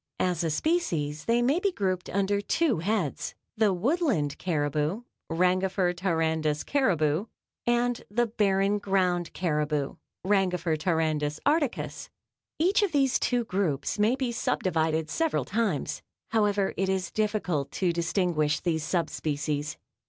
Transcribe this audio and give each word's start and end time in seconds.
As 0.19 0.43
a 0.43 0.49
species 0.49 1.25
they 1.25 1.43
may 1.43 1.59
be 1.59 1.71
grouped 1.71 2.09
under 2.09 2.41
two 2.41 2.79
heads 2.79 3.35
the 3.55 3.71
Woodland 3.71 4.35
caribou 4.39 5.03
(Rangifer 5.29 5.93
tarandus 5.95 6.65
caribou) 6.65 7.27
and 7.67 8.01
the 8.09 8.25
barren 8.25 8.79
ground 8.79 9.31
caribou 9.33 9.97
(Rangifer 10.25 10.75
tarandus 10.75 11.39
articus). 11.45 12.09
Each 12.57 12.81
of 12.81 12.93
these 12.93 13.19
two 13.19 13.43
groups 13.43 13.99
may 13.99 14.15
be 14.15 14.31
sub 14.31 14.63
divided 14.63 15.07
several 15.11 15.45
times. 15.45 16.01
However, 16.29 16.73
it 16.77 16.89
is 16.89 17.11
difficult 17.11 17.69
to 17.73 17.93
distinguish 17.93 18.59
these 18.59 18.83
sub 18.83 19.07
species. 19.07 19.77